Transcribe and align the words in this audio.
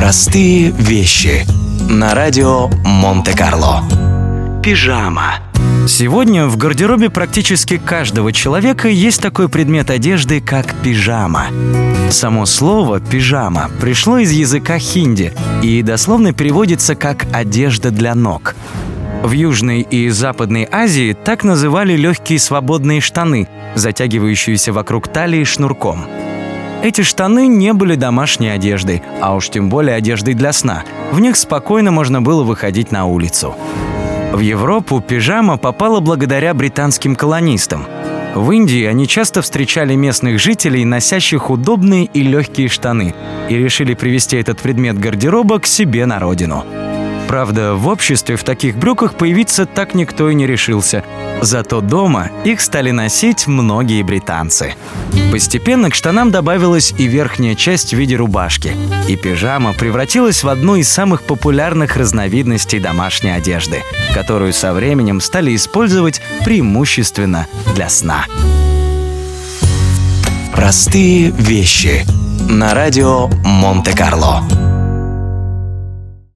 Простые 0.00 0.70
вещи. 0.70 1.44
На 1.90 2.14
радио 2.14 2.68
Монте-Карло. 2.86 3.84
Пижама. 4.62 5.40
Сегодня 5.86 6.46
в 6.46 6.56
гардеробе 6.56 7.10
практически 7.10 7.76
каждого 7.76 8.32
человека 8.32 8.88
есть 8.88 9.20
такой 9.20 9.50
предмет 9.50 9.90
одежды, 9.90 10.40
как 10.40 10.72
пижама. 10.82 11.48
Само 12.08 12.46
слово 12.46 12.98
«пижама» 12.98 13.70
пришло 13.78 14.16
из 14.16 14.32
языка 14.32 14.78
хинди 14.78 15.34
и 15.62 15.82
дословно 15.82 16.32
переводится 16.32 16.94
как 16.94 17.26
«одежда 17.34 17.90
для 17.90 18.14
ног». 18.14 18.56
В 19.22 19.32
Южной 19.32 19.82
и 19.82 20.08
Западной 20.08 20.66
Азии 20.72 21.12
так 21.12 21.44
называли 21.44 21.92
легкие 21.94 22.38
свободные 22.38 23.02
штаны, 23.02 23.48
затягивающиеся 23.74 24.72
вокруг 24.72 25.08
талии 25.08 25.44
шнурком. 25.44 26.06
Эти 26.82 27.02
штаны 27.02 27.46
не 27.46 27.74
были 27.74 27.94
домашней 27.94 28.48
одеждой, 28.48 29.02
а 29.20 29.34
уж 29.34 29.50
тем 29.50 29.68
более 29.68 29.96
одеждой 29.96 30.32
для 30.32 30.52
сна. 30.52 30.84
В 31.12 31.20
них 31.20 31.36
спокойно 31.36 31.90
можно 31.90 32.22
было 32.22 32.42
выходить 32.42 32.90
на 32.90 33.04
улицу. 33.04 33.54
В 34.32 34.38
Европу 34.38 35.00
пижама 35.00 35.58
попала 35.58 36.00
благодаря 36.00 36.54
британским 36.54 37.16
колонистам. 37.16 37.84
В 38.34 38.50
Индии 38.52 38.84
они 38.84 39.06
часто 39.06 39.42
встречали 39.42 39.94
местных 39.94 40.38
жителей, 40.38 40.84
носящих 40.84 41.50
удобные 41.50 42.04
и 42.04 42.22
легкие 42.22 42.68
штаны, 42.68 43.14
и 43.48 43.56
решили 43.56 43.94
привести 43.94 44.36
этот 44.36 44.60
предмет 44.60 44.98
гардероба 44.98 45.58
к 45.58 45.66
себе 45.66 46.06
на 46.06 46.18
родину. 46.18 46.64
Правда, 47.30 47.74
в 47.74 47.86
обществе 47.86 48.34
в 48.34 48.42
таких 48.42 48.76
брюках 48.76 49.14
появиться 49.14 49.64
так 49.64 49.94
никто 49.94 50.30
и 50.30 50.34
не 50.34 50.48
решился. 50.48 51.04
Зато 51.40 51.80
дома 51.80 52.28
их 52.42 52.60
стали 52.60 52.90
носить 52.90 53.46
многие 53.46 54.02
британцы. 54.02 54.74
Постепенно 55.30 55.90
к 55.90 55.94
штанам 55.94 56.32
добавилась 56.32 56.92
и 56.98 57.06
верхняя 57.06 57.54
часть 57.54 57.94
в 57.94 57.96
виде 57.96 58.16
рубашки, 58.16 58.72
и 59.06 59.14
пижама 59.14 59.74
превратилась 59.74 60.42
в 60.42 60.48
одну 60.48 60.74
из 60.74 60.88
самых 60.88 61.22
популярных 61.22 61.96
разновидностей 61.96 62.80
домашней 62.80 63.30
одежды, 63.30 63.84
которую 64.12 64.52
со 64.52 64.72
временем 64.72 65.20
стали 65.20 65.54
использовать 65.54 66.20
преимущественно 66.44 67.46
для 67.76 67.88
сна. 67.90 68.26
Простые 70.52 71.30
вещи. 71.30 72.04
На 72.48 72.74
радио 72.74 73.28
Монте-Карло. 73.44 74.42